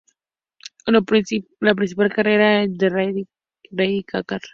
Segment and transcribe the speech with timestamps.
[0.87, 3.27] La principal carrera de rally raid es
[3.69, 4.41] el Rally Dakar.